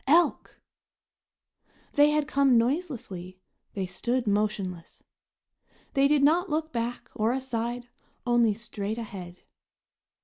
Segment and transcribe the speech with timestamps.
[0.07, 0.59] Elk!
[1.93, 3.39] They had come noiselessly,
[3.75, 5.03] they stood motionless.
[5.93, 7.87] They did not look back or aside,
[8.25, 9.43] only straight ahead.